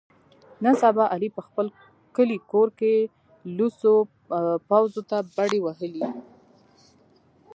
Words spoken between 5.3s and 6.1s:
بډې وهلې